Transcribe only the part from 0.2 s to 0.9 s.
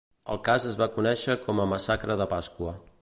El cas es va